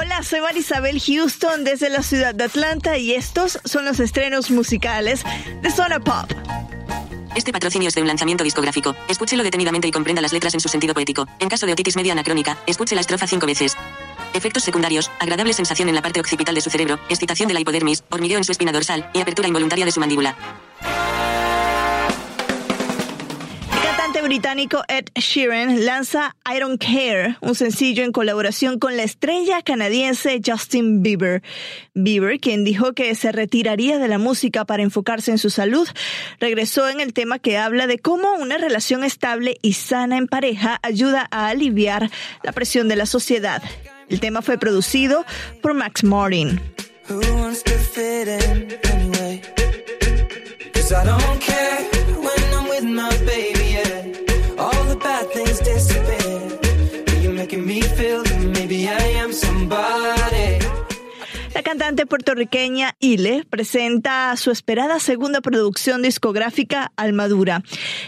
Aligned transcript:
Hola, 0.00 0.22
soy 0.22 0.40
Marisabel 0.40 0.98
Houston 0.98 1.62
desde 1.62 1.90
la 1.90 2.02
ciudad 2.02 2.34
de 2.34 2.44
Atlanta 2.44 2.96
y 2.96 3.12
estos 3.12 3.58
son 3.66 3.84
los 3.84 4.00
estrenos 4.00 4.50
musicales 4.50 5.24
de 5.60 5.70
Zona 5.70 6.00
Pop. 6.00 6.24
Este 7.34 7.52
patrocinio 7.52 7.88
es 7.88 7.94
de 7.94 8.00
un 8.00 8.08
lanzamiento 8.08 8.42
discográfico. 8.42 8.96
Escúchelo 9.10 9.42
detenidamente 9.42 9.88
y 9.88 9.90
comprenda 9.90 10.22
las 10.22 10.32
letras 10.32 10.54
en 10.54 10.60
su 10.60 10.70
sentido 10.70 10.94
poético. 10.94 11.26
En 11.38 11.50
caso 11.50 11.66
de 11.66 11.72
otitis 11.72 11.96
media 11.96 12.12
anacrónica, 12.12 12.56
escuche 12.66 12.94
la 12.94 13.02
estrofa 13.02 13.26
cinco 13.26 13.44
veces. 13.44 13.76
Efectos 14.32 14.64
secundarios, 14.64 15.10
agradable 15.20 15.52
sensación 15.52 15.90
en 15.90 15.94
la 15.94 16.00
parte 16.00 16.18
occipital 16.18 16.54
de 16.54 16.62
su 16.62 16.70
cerebro, 16.70 16.98
excitación 17.10 17.48
de 17.48 17.54
la 17.54 17.60
hipodermis, 17.60 18.02
hormigueo 18.08 18.38
en 18.38 18.44
su 18.44 18.52
espina 18.52 18.72
dorsal 18.72 19.10
y 19.12 19.20
apertura 19.20 19.48
involuntaria 19.48 19.84
de 19.84 19.92
su 19.92 20.00
mandíbula. 20.00 20.34
Británico 24.22 24.82
Ed 24.88 25.06
Sheeran 25.14 25.84
lanza 25.84 26.36
I 26.44 26.58
Don't 26.58 26.82
Care, 26.82 27.36
un 27.40 27.54
sencillo 27.54 28.04
en 28.04 28.12
colaboración 28.12 28.78
con 28.78 28.96
la 28.96 29.02
estrella 29.02 29.62
canadiense 29.62 30.40
Justin 30.44 31.02
Bieber. 31.02 31.42
Bieber, 31.94 32.38
quien 32.40 32.64
dijo 32.64 32.92
que 32.92 33.14
se 33.14 33.32
retiraría 33.32 33.98
de 33.98 34.08
la 34.08 34.18
música 34.18 34.64
para 34.64 34.82
enfocarse 34.82 35.30
en 35.30 35.38
su 35.38 35.50
salud, 35.50 35.88
regresó 36.38 36.88
en 36.88 37.00
el 37.00 37.12
tema 37.12 37.38
que 37.38 37.56
habla 37.56 37.86
de 37.86 37.98
cómo 37.98 38.34
una 38.34 38.58
relación 38.58 39.04
estable 39.04 39.58
y 39.62 39.74
sana 39.74 40.18
en 40.18 40.26
pareja 40.26 40.78
ayuda 40.82 41.26
a 41.30 41.48
aliviar 41.48 42.10
la 42.42 42.52
presión 42.52 42.88
de 42.88 42.96
la 42.96 43.06
sociedad. 43.06 43.62
El 44.08 44.20
tema 44.20 44.42
fue 44.42 44.58
producido 44.58 45.24
por 45.62 45.74
Max 45.74 46.04
Martin. 46.04 46.60
La 61.54 61.62
cantante 61.64 62.06
puertorriqueña 62.06 62.94
Ile 63.00 63.44
presenta 63.50 64.34
su 64.36 64.50
esperada 64.50 65.00
segunda 65.00 65.40
producción 65.40 66.00
discográfica 66.00 66.92
Almadura. 66.96 67.62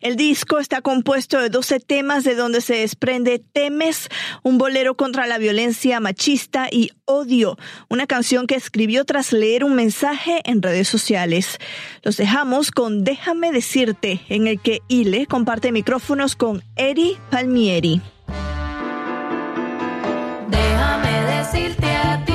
El 0.00 0.16
disco 0.16 0.58
está 0.58 0.82
compuesto 0.82 1.40
de 1.40 1.48
12 1.48 1.80
temas 1.80 2.24
de 2.24 2.34
donde 2.34 2.60
se 2.60 2.74
desprende 2.74 3.38
Temes, 3.38 4.08
un 4.42 4.58
bolero 4.58 4.96
contra 4.96 5.26
la 5.26 5.38
violencia 5.38 6.00
machista 6.00 6.68
y 6.70 6.90
Odio, 7.04 7.56
una 7.88 8.06
canción 8.06 8.46
que 8.46 8.56
escribió 8.56 9.04
tras 9.04 9.32
leer 9.32 9.64
un 9.64 9.76
mensaje 9.76 10.42
en 10.44 10.60
redes 10.60 10.88
sociales. 10.88 11.58
Los 12.02 12.16
dejamos 12.16 12.70
con 12.70 13.04
Déjame 13.04 13.52
decirte, 13.52 14.20
en 14.28 14.46
el 14.48 14.60
que 14.60 14.80
Ile 14.88 15.26
comparte 15.26 15.72
micrófonos 15.72 16.34
con 16.34 16.62
Eri 16.76 17.16
Palmieri. 17.30 18.02
till 21.58 21.74
det 21.80 22.27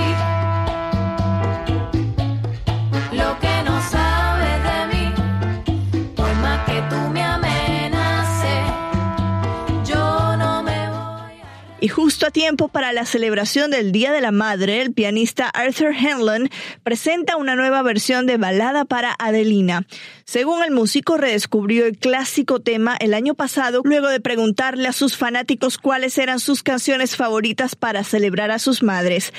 Y 11.83 11.89
justo 11.89 12.25
a 12.25 12.31
tiempo 12.31 12.69
para 12.69 12.93
la 12.93 13.05
celebración 13.05 13.69
del 13.69 13.91
Día 13.91 14.13
de 14.13 14.21
la 14.21 14.31
Madre, 14.31 14.81
el 14.81 14.93
pianista 14.93 15.49
Arthur 15.49 15.93
Hanlon 15.93 16.49
presenta 16.81 17.35
una 17.35 17.57
nueva 17.57 17.81
versión 17.81 18.25
de 18.25 18.37
Balada 18.37 18.85
para 18.85 19.13
Adelina. 19.19 19.85
Según 20.23 20.63
el 20.63 20.71
músico, 20.71 21.17
redescubrió 21.17 21.85
el 21.85 21.97
clásico 21.97 22.61
tema 22.61 22.95
el 23.01 23.13
año 23.13 23.33
pasado 23.33 23.81
luego 23.83 24.07
de 24.07 24.21
preguntarle 24.21 24.87
a 24.87 24.93
sus 24.93 25.17
fanáticos 25.17 25.77
cuáles 25.77 26.17
eran 26.17 26.39
sus 26.39 26.63
canciones 26.63 27.17
favoritas 27.17 27.75
para 27.75 28.05
celebrar 28.05 28.49
a 28.51 28.59
sus 28.59 28.81
madres. 28.81 29.33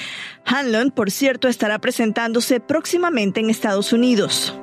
Hanlon, 0.45 0.91
por 0.91 1.11
cierto, 1.11 1.49
estará 1.49 1.79
presentándose 1.79 2.61
próximamente 2.61 3.41
en 3.41 3.49
Estados 3.49 3.95
Unidos. 3.95 4.55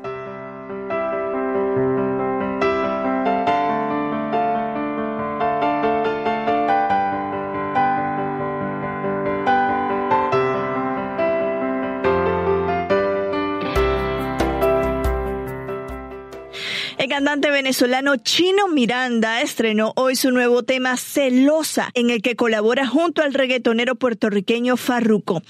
Cantante 17.12 17.52
venezolano 17.52 18.16
Chino 18.16 18.70
Miranda 18.70 19.42
estrenó 19.42 19.92
hoy 19.98 20.16
su 20.16 20.32
nuevo 20.32 20.64
tema 20.64 20.96
Celosa, 20.96 21.90
en 21.94 22.10
el 22.10 22.22
que 22.22 22.38
colabora 22.38 22.88
junto 22.88 23.22
al 23.22 23.34
reggaetonero 23.34 23.96
puertorriqueño 23.96 24.78
Farruco. 24.78 25.44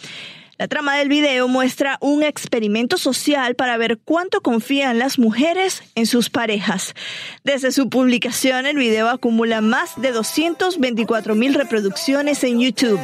La 0.57 0.67
trama 0.67 0.97
del 0.97 1.07
video 1.07 1.47
muestra 1.47 1.99
un 2.01 2.23
experimento 2.23 2.97
social 2.97 3.53
para 3.53 3.77
ver 3.77 3.99
cuánto 4.03 4.41
confían 4.41 4.97
las 4.97 5.19
mujeres 5.19 5.83
en 5.93 6.07
sus 6.07 6.31
parejas. 6.31 6.95
Desde 7.43 7.71
su 7.71 7.89
publicación, 7.89 8.65
el 8.65 8.77
video 8.77 9.07
acumula 9.07 9.61
más 9.61 10.01
de 10.01 10.13
224 10.13 11.35
mil 11.35 11.53
reproducciones 11.53 12.43
en 12.43 12.59
YouTube. 12.59 12.99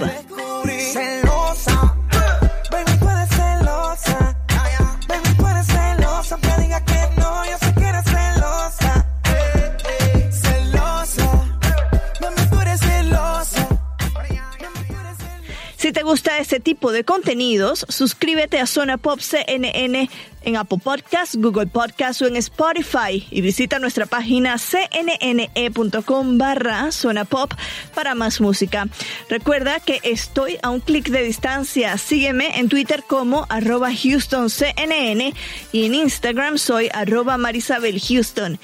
Si 15.88 15.94
te 15.94 16.04
gusta 16.04 16.40
este 16.40 16.60
tipo 16.60 16.92
de 16.92 17.06
contenidos, 17.06 17.86
suscríbete 17.88 18.60
a 18.60 18.68
Zona 18.68 18.98
Pop 18.98 19.22
CNN 19.22 20.10
en 20.42 20.58
Apple 20.58 20.80
Podcasts, 20.84 21.38
Google 21.38 21.68
Podcasts 21.68 22.22
o 22.22 22.28
en 22.28 22.36
Spotify 22.36 23.26
y 23.32 23.40
visita 23.40 23.80
nuestra 23.80 24.06
página 24.06 24.58
cnne.com 24.58 26.38
barra 26.38 26.92
Zona 26.92 27.24
Pop 27.24 27.54
para 27.96 28.16
más 28.16 28.42
música. 28.42 28.90
Recuerda 29.30 29.80
que 29.80 30.02
estoy 30.04 30.58
a 30.62 30.72
un 30.72 30.82
clic 30.82 31.08
de 31.08 31.24
distancia. 31.24 31.98
Sígueme 31.98 32.60
en 32.60 32.68
Twitter 32.68 33.06
como 33.08 33.46
arroba 33.48 33.88
HoustonCNN 33.90 35.34
y 35.72 35.86
en 35.86 35.96
Instagram 35.96 36.58
soy 36.58 36.90
arroba 36.94 37.38
Marisabel 37.38 38.02
Houston. 38.02 38.60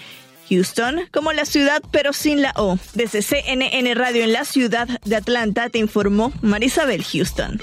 Houston, 0.49 1.07
como 1.11 1.33
la 1.33 1.45
ciudad 1.45 1.81
pero 1.91 2.13
sin 2.13 2.41
la 2.41 2.53
O. 2.55 2.77
Desde 2.93 3.21
CNN 3.21 3.93
Radio 3.95 4.23
en 4.23 4.33
la 4.33 4.45
ciudad 4.45 4.87
de 5.05 5.15
Atlanta 5.15 5.69
te 5.69 5.79
informó 5.79 6.31
Marisabel 6.41 7.03
Houston. 7.03 7.61